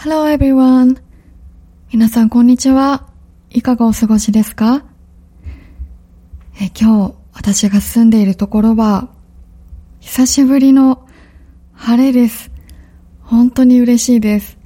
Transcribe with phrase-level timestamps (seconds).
[0.00, 1.02] Hello everyone!
[1.92, 3.08] 皆さんこんにちは。
[3.50, 4.84] いかがお過ごしですか？
[6.60, 9.08] え今日私が住んでいるところは
[9.98, 11.04] 久しぶりの
[11.72, 12.52] 晴れです。
[13.22, 14.56] 本当に嬉しいです。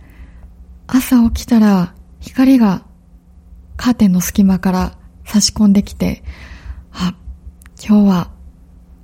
[0.87, 2.85] 朝起きたら光が
[3.79, 6.23] カーテンの隙間から差し込んできて、
[6.93, 7.15] あ、
[7.83, 8.31] 今日は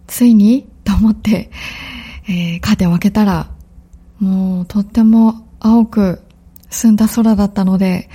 [0.07, 1.51] ついにと思って、
[2.29, 3.51] えー、カーテンを開けたら
[4.19, 6.22] もうとっても青く
[6.70, 8.08] 澄んだ空だったので、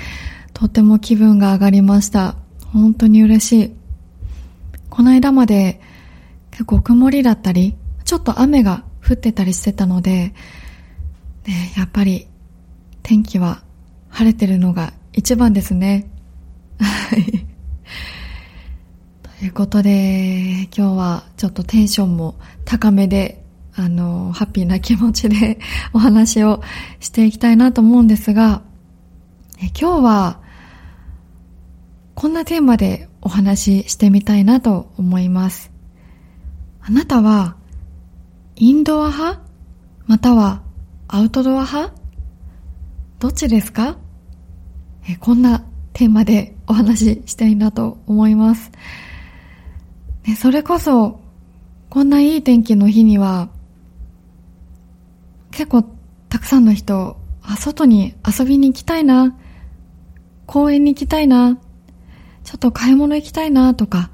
[0.53, 2.35] とても気分が上がりました。
[2.71, 3.75] 本当に嬉しい。
[4.89, 5.81] この間まで
[6.51, 7.75] 結構曇りだったり、
[8.05, 10.33] ちょっと雨が降ってたりしてたので、
[11.45, 12.27] ね、やっぱり
[13.01, 13.63] 天気は
[14.09, 16.09] 晴れてるのが一番ですね。
[16.79, 17.45] はい。
[19.39, 23.42] ということで、今日はちょっとテンションも高めで
[23.75, 25.59] あの、ハッピーな気持ちで
[25.93, 26.61] お話を
[26.99, 28.61] していきたいなと思うんですが、
[29.61, 30.39] え今日は、
[32.15, 35.71] こんなテーマでお話ししてみたいなと思います。
[36.81, 37.55] あなたは、
[38.55, 39.41] インドア派？
[40.05, 40.61] または
[41.07, 41.93] アウトドア派？
[43.19, 43.97] どっちですか？
[45.07, 48.71] えこんなテーマでお話ししたいなと思います。
[50.25, 51.21] ね、それこそ、
[51.89, 53.49] こんないい天気の日には、
[55.53, 55.83] 結構
[56.29, 59.35] たくさんの人、あ、外に遊びに行きたいな、
[60.47, 61.59] 公園に行きたいな、
[62.43, 64.09] ちょっと買い物行きたいなとか、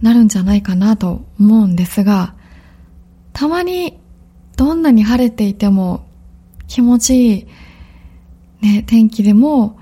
[0.00, 2.34] なるんじゃないかなと思うんですが、
[3.32, 4.00] たまに
[4.56, 6.06] どんなに晴れていても
[6.68, 7.46] 気持ちいい、
[8.62, 9.78] ね、天気でも、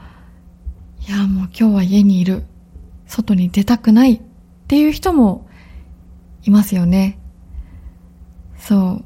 [1.07, 2.45] いやもう今日は家にいる、
[3.07, 4.21] 外に出たくないっ
[4.67, 5.49] ていう人も
[6.43, 7.19] いますよね。
[8.59, 9.05] そう。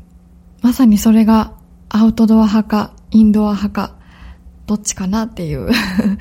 [0.62, 1.53] まさにそれが
[1.96, 3.94] アウトドア派か、インドア派か、
[4.66, 5.70] どっちかなっていう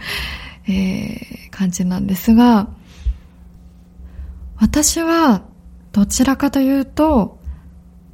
[0.69, 2.67] えー、感じなんですが、
[4.57, 5.41] 私は
[5.91, 7.39] どちらかというと、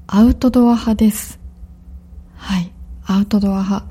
[0.08, 1.38] アウトドア派です。
[2.38, 2.72] はい、
[3.04, 3.86] アウトドア派。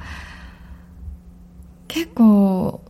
[1.89, 2.83] 結構、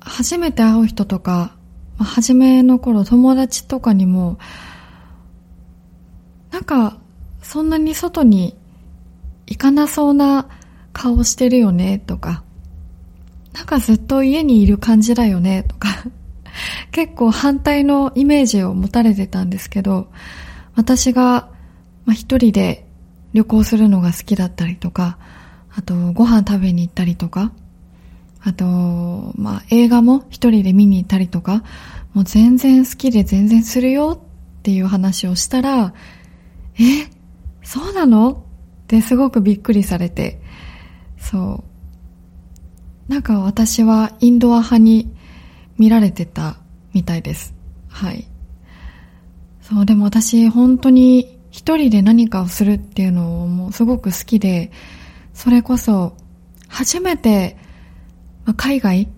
[0.00, 1.56] 初めて会う人とか、
[1.98, 4.38] 初めの頃友達とかにも、
[6.50, 6.96] なんか、
[7.42, 8.56] そんなに外に
[9.52, 10.48] 行かなそうな
[10.94, 12.42] 顔してるよねとか、
[13.52, 15.88] なんかずっと家にいる感じだよねとか、
[16.90, 20.08] 結構反対のイメージを持たれてたんですけど、
[20.74, 21.50] 私が、
[22.06, 22.86] まあ、一人で
[23.34, 25.18] 旅行するのが好きだったりとか、
[25.74, 27.52] あとご飯食べに行ったりとか、
[28.40, 28.64] あと、
[29.36, 31.62] まあ映画も一人で見に行ったりとか、
[32.14, 35.92] もう全然好きで全然するよっていう話をしたら、
[36.78, 37.06] え、
[37.62, 38.46] そうなの？
[38.92, 40.38] ですごくびっくりされて、
[41.16, 41.64] そ
[43.08, 43.10] う。
[43.10, 45.10] なんか私はインドア派に
[45.78, 46.58] 見られてた
[46.92, 47.54] みたいです。
[47.88, 48.28] はい。
[49.62, 54.70] そう、でも私本当に一人で何かをするっていうのをもうすごく好きで、
[55.32, 56.14] それこそ
[56.68, 57.56] 初めて
[58.58, 59.08] 海外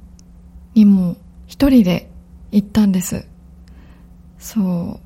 [0.75, 1.17] にも
[1.49, 2.09] 一人で
[2.53, 3.27] 行ったんです。
[4.39, 5.01] そ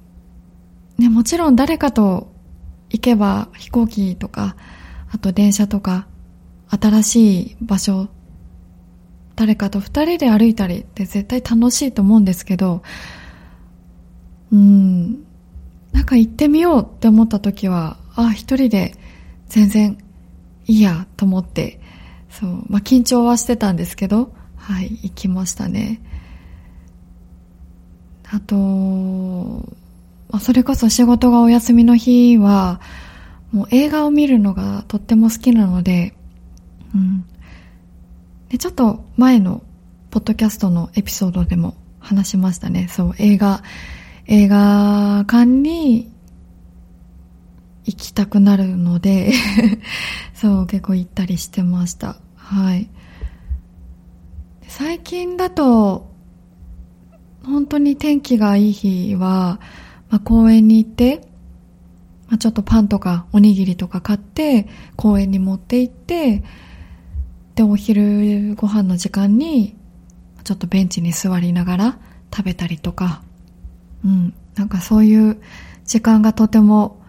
[0.98, 1.00] う。
[1.00, 2.30] ね、もちろん誰かと
[2.90, 4.56] 行けば飛行機とか、
[5.10, 6.06] あと電車とか、
[6.68, 8.08] 新しい場所、
[9.36, 12.82] 誰かと二人で歩いたりって絶対楽しいと思うんですけど、
[14.52, 15.24] うん、
[15.92, 18.94] なんか行ってみようって思った時は、あ、一人で
[19.46, 19.98] 全然
[20.66, 21.80] いいやと思って、
[22.30, 26.02] そう、まあ緊張はしてたんですけど、はい、行きましたね。
[28.30, 29.66] あと、
[30.30, 32.80] まあそれこそ仕事がお休みの日は、
[33.52, 36.14] もう映画を見るのがとっても好きなので、
[36.94, 37.24] うん。
[38.48, 39.62] で、ちょっと前の
[40.10, 42.88] ポッドキャストのエピソードでも話しましたね。
[42.88, 43.62] そう、映画、
[44.26, 46.12] 映画館に
[47.84, 49.32] 行きたくなるので
[50.34, 52.16] そう、結構行ったりしてました。
[52.36, 52.88] はい。
[54.66, 56.12] 最近だと、
[57.42, 59.60] 本当に天気がいい日は、
[60.10, 61.28] まあ、公園に行って、
[62.28, 66.42] まあ、ちょっとパンとかおにぎりとか買って公園に持って行って、
[67.54, 69.76] で、お昼ご飯の時間に
[70.44, 71.98] ちょっとベンチに座りながら
[72.34, 73.22] 食べたりとか、
[74.04, 75.42] うん、なんかそういう
[75.84, 77.00] 時間がとても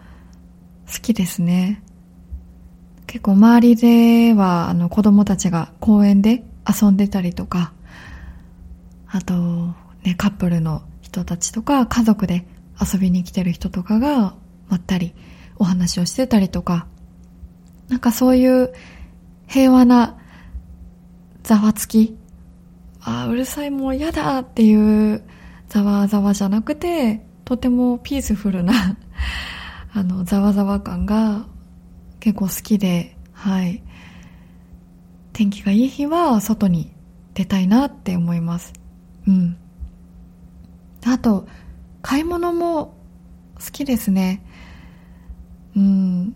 [0.91, 1.83] 好きですね。
[3.05, 7.73] 結構周りではあの子供たちが公園で遊んでたりとか、
[9.07, 9.33] あと
[10.03, 12.45] ね、カップルの人たちとか家族で
[12.81, 14.35] 遊びに来てる人とかが
[14.69, 15.13] まったり
[15.57, 16.87] お話をしてたりとか、
[17.89, 18.73] なんかそういう
[19.47, 20.17] 平和な
[21.43, 22.17] ざわつき、
[23.01, 25.23] ああ、うるさいもう嫌だっていう
[25.67, 28.97] ざわざわじゃなくて、とてもピースフルな
[29.93, 31.47] あの、ざわざわ感が
[32.19, 33.81] 結構好きで、はい。
[35.33, 36.91] 天気がいい日は外に
[37.33, 38.73] 出たいなって思います。
[39.27, 39.57] うん。
[41.05, 41.47] あと、
[42.01, 42.97] 買い物も
[43.55, 44.43] 好きですね。
[45.75, 46.35] うん。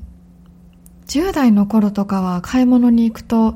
[1.08, 3.56] 10代の頃とかは買い物に行くと、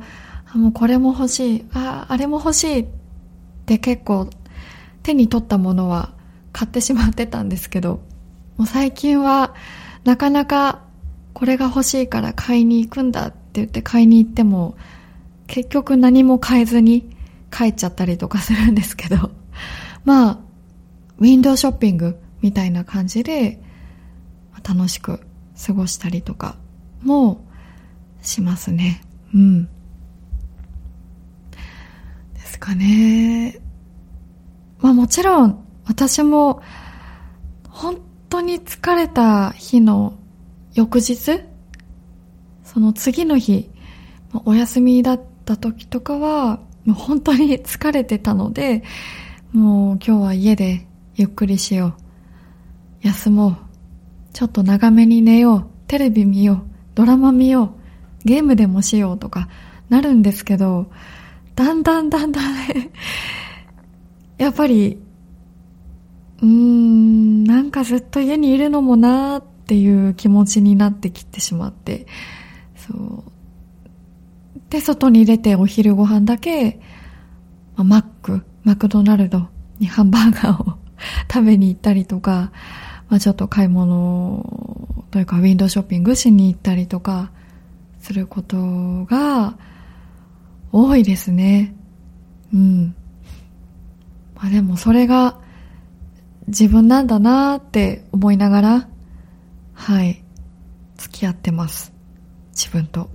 [0.50, 2.88] あもうこれも欲しい、あ、あれも欲しいっ
[3.66, 4.30] て結構
[5.04, 6.14] 手に取ったものは
[6.52, 8.02] 買ってしまってたんですけど、
[8.58, 9.54] もう最近は
[10.04, 10.82] なかなか
[11.34, 14.76] これが欲しいから買いに行くんだって言って買いに行っても
[15.48, 17.16] 結局何も買えずに
[17.52, 19.32] 帰っちゃったりとかするんですけど、
[20.06, 20.40] まあ、
[21.20, 23.60] ウィンドウショッピングみたいな感じで
[24.68, 25.22] 楽しく
[25.66, 26.58] 過ごしたりとか
[27.02, 27.42] も
[28.22, 29.02] しますね。
[29.34, 29.66] うん。
[29.66, 29.70] で
[32.46, 33.60] すかね。
[34.80, 36.62] まあもちろん私も
[37.70, 40.14] 本当に疲れた日の
[40.74, 41.42] 翌日
[42.64, 43.70] その次の日
[44.46, 48.84] お休みだった時とかはもう本当に疲れてたので
[49.52, 50.86] もう今日は家で
[51.18, 51.96] ゆっくりしよ
[53.04, 53.08] う。
[53.08, 53.58] 休もう。
[54.34, 55.66] ちょっと長めに寝よう。
[55.88, 56.62] テレビ見よう。
[56.94, 57.78] ドラマ見よう。
[58.24, 59.50] ゲームでもしようとか
[59.90, 60.92] なるんですけど
[61.56, 62.92] だんだんだんだんね。
[64.38, 65.00] やっぱり
[66.42, 72.06] うーんなんかずっと家にいるのもなーっていう気持ちになってきてしまって。
[72.76, 73.24] そう。
[74.70, 76.80] で外に出てお昼ご飯だけ、
[77.76, 79.48] まあ、マックマクドナルド
[79.80, 80.87] にハンバーガーを
[81.32, 82.52] 食べに行ったりとか、
[83.10, 87.32] まあ、ちょっと買い物というかウィンドウショッピングしに行ったりとか
[88.00, 88.58] すること
[89.06, 89.58] が
[90.72, 91.76] 多いですね。
[92.54, 92.96] うん。
[94.36, 95.40] まあでもそれが
[96.48, 98.88] 自分なんだなーって思いながら、
[99.74, 100.24] はい、
[100.98, 101.94] 付き合ってます。
[102.52, 103.10] 自分と。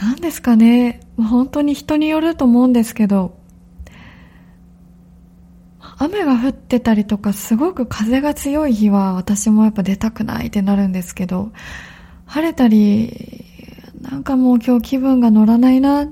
[0.00, 1.00] 何ですかね。
[1.16, 3.36] 本当に人によると思うんですけど、
[5.98, 11.52] 雨が降ってたりとかすごく風が強い日は私もやっぱ出たくないってなるんですけど、
[12.26, 13.12] 晴れたり、
[14.00, 16.08] なんかもう今日気分が乗らないな、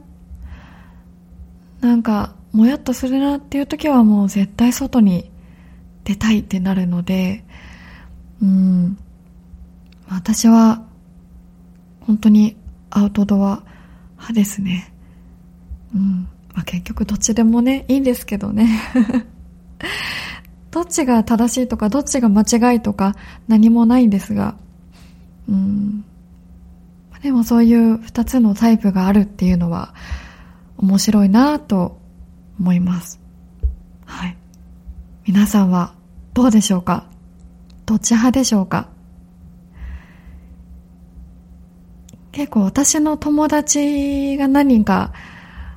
[1.80, 5.30] なんかもやっとするなっていう時はもう絶対外に
[6.04, 7.44] 出たいってなるので、
[8.42, 8.98] うん、
[10.08, 10.84] 私は
[12.00, 12.56] 本当に
[12.90, 13.62] アウトドア
[14.20, 14.92] 派ですね。
[15.94, 16.28] うん。
[16.54, 18.68] まあ、結局どっちでもね、いいんですけどね。
[20.70, 23.16] どっちが正しいとか、どっちが間違いとか
[23.48, 24.56] 何もないんですが、
[25.48, 26.04] うん。
[27.22, 29.94] でもそういう二つのタイプがあるっていうのは
[30.78, 32.00] 面白いなと
[32.58, 33.20] 思います。
[34.06, 34.36] はい。
[35.26, 35.92] 皆さんは
[36.34, 37.06] どうでしょうか？
[37.84, 38.88] どっち派でしょうか？
[42.40, 45.12] 結構私の友達が何人か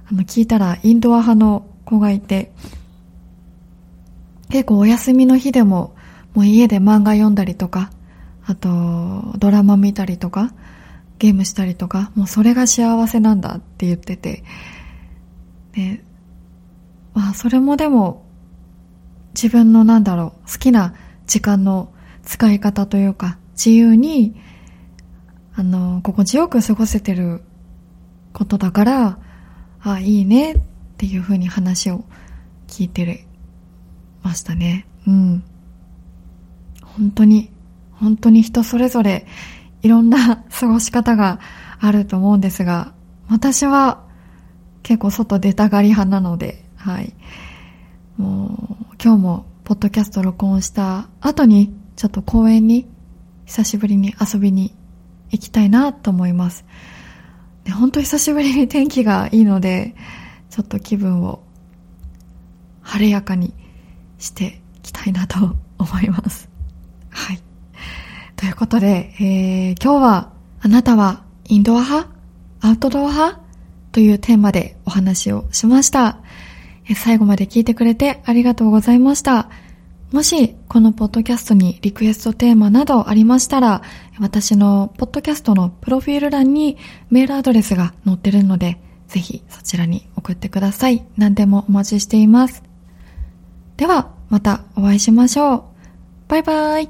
[0.10, 2.54] あの聞いたらインドア派の子がいて、
[4.50, 5.94] 結構お休みの日でも
[6.34, 7.92] もう家で漫画読んだりとか、
[8.46, 8.70] あと
[9.40, 10.54] ドラマ見たりとか、
[11.20, 14.46] ゲームしたりとか、もうそれが幸せなんだって言ってて、
[15.74, 16.02] で、
[17.14, 18.26] まあそれもでも
[19.34, 20.94] 自分のなんだろう、好きな
[21.28, 21.92] 時間の
[22.24, 24.42] 使い方というか、自由に
[25.56, 27.42] あの、心地よく過ごせてる
[28.34, 29.20] ことだから、
[29.82, 30.62] あ、いいねっ
[30.98, 32.06] ていうふうに話を
[32.68, 33.26] 聞いて
[34.24, 34.88] ましたね。
[35.08, 35.44] うん。
[36.82, 37.52] 本当に、
[37.92, 39.26] 本当に人それぞれ
[39.82, 41.40] いろんな過ごし方が
[41.80, 42.94] あると思うんですが、
[43.30, 44.04] 私は
[44.82, 47.14] 結構外出たがり派なので、はい。
[48.18, 52.88] もう、今日もポッドキャスト録音した後に、ちょっと公園に
[53.46, 54.74] 久しぶりに遊びに
[55.34, 56.64] 行きたいなと思います。
[57.66, 59.96] で本当久しぶりに天気がいいので、
[60.50, 61.44] ちょっと気分を
[62.82, 63.54] 晴れやかに
[64.20, 66.50] していきたいなと思います。
[67.10, 67.42] はい。
[68.36, 72.10] ということで、えー、今日はあなたはインドア派？
[72.62, 73.42] アウトドア派？
[73.92, 76.18] というテーマでお話をしました。
[76.96, 79.50] 最後まで聞いてくれてありがとうございました。
[80.14, 83.82] もし、このポッドキャストにリクエストテーマなどありましたら、
[84.20, 86.78] 私のポッドキャストのプロフィール欄に
[87.10, 91.04] メールアドレスが載ってるので、ぜひそちらに送ってください。
[91.18, 92.62] 何でもお待ちしています。
[93.76, 95.64] では、またお会いしましょう。
[96.28, 96.82] バイバイ。